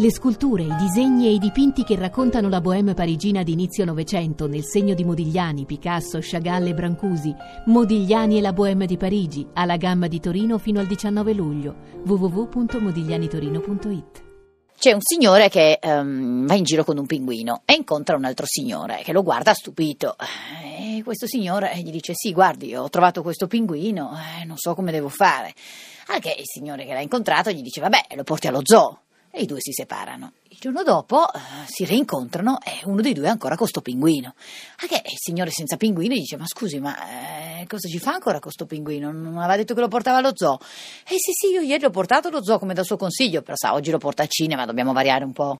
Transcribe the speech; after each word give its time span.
Le 0.00 0.10
sculture, 0.10 0.62
i 0.62 0.76
disegni 0.76 1.26
e 1.26 1.32
i 1.32 1.38
dipinti 1.38 1.84
che 1.84 1.94
raccontano 1.94 2.48
la 2.48 2.62
bohème 2.62 2.94
parigina 2.94 3.42
di 3.42 3.52
inizio 3.52 3.84
Novecento 3.84 4.48
nel 4.48 4.64
segno 4.64 4.94
di 4.94 5.04
Modigliani, 5.04 5.66
Picasso, 5.66 6.20
Chagall 6.22 6.68
e 6.68 6.72
Brancusi. 6.72 7.36
Modigliani 7.66 8.38
e 8.38 8.40
la 8.40 8.54
bohème 8.54 8.86
di 8.86 8.96
Parigi, 8.96 9.46
alla 9.52 9.76
gamma 9.76 10.06
di 10.06 10.18
Torino 10.18 10.56
fino 10.56 10.80
al 10.80 10.86
19 10.86 11.34
luglio. 11.34 11.76
www.modiglianitorino.it 12.06 14.24
C'è 14.78 14.92
un 14.92 15.02
signore 15.02 15.50
che 15.50 15.78
um, 15.82 16.46
va 16.46 16.54
in 16.54 16.64
giro 16.64 16.82
con 16.82 16.96
un 16.96 17.04
pinguino 17.04 17.60
e 17.66 17.74
incontra 17.74 18.16
un 18.16 18.24
altro 18.24 18.46
signore 18.46 19.02
che 19.04 19.12
lo 19.12 19.22
guarda 19.22 19.52
stupito. 19.52 20.16
E 20.64 21.02
questo 21.04 21.26
signore 21.26 21.76
gli 21.76 21.90
dice: 21.90 22.14
Sì, 22.14 22.32
guardi, 22.32 22.74
ho 22.74 22.88
trovato 22.88 23.20
questo 23.20 23.46
pinguino, 23.46 24.16
eh, 24.40 24.46
non 24.46 24.56
so 24.56 24.74
come 24.74 24.92
devo 24.92 25.10
fare. 25.10 25.52
Anche 26.06 26.34
il 26.38 26.46
signore 26.46 26.86
che 26.86 26.94
l'ha 26.94 27.02
incontrato 27.02 27.50
gli 27.50 27.60
dice: 27.60 27.82
Vabbè, 27.82 28.06
lo 28.14 28.24
porti 28.24 28.46
allo 28.46 28.60
zoo 28.62 28.99
e 29.30 29.42
i 29.42 29.46
due 29.46 29.58
si 29.60 29.72
separano. 29.72 30.32
Il 30.48 30.58
giorno 30.58 30.82
dopo 30.82 31.18
uh, 31.18 31.38
si 31.66 31.84
rincontrano 31.84 32.58
e 32.60 32.80
uno 32.84 33.00
dei 33.00 33.12
due 33.12 33.26
è 33.26 33.28
ancora 33.28 33.56
con 33.56 33.68
sto 33.68 33.80
pinguino. 33.80 34.34
Anche 34.80 34.96
il 34.96 35.16
signore 35.16 35.50
senza 35.50 35.76
pinguino 35.76 36.14
dice: 36.14 36.36
Ma 36.36 36.46
scusi, 36.46 36.80
ma 36.80 37.60
eh, 37.60 37.66
cosa 37.66 37.88
ci 37.88 37.98
fa 37.98 38.14
ancora 38.14 38.40
con 38.40 38.50
sto 38.50 38.66
pinguino? 38.66 39.12
Non 39.12 39.38
aveva 39.38 39.56
detto 39.56 39.74
che 39.74 39.80
lo 39.80 39.88
portava 39.88 40.18
allo 40.18 40.32
zoo? 40.34 40.58
Eh 41.04 41.16
sì, 41.18 41.32
sì, 41.32 41.52
io 41.52 41.60
ieri 41.60 41.82
l'ho 41.82 41.90
portato 41.90 42.28
allo 42.28 42.42
zoo 42.42 42.58
come 42.58 42.74
dal 42.74 42.84
suo 42.84 42.96
consiglio, 42.96 43.42
però 43.42 43.54
sa, 43.56 43.74
oggi 43.74 43.90
lo 43.90 43.98
porta 43.98 44.22
al 44.22 44.28
cinema, 44.28 44.66
dobbiamo 44.66 44.92
variare 44.92 45.24
un 45.24 45.32
po'. 45.32 45.48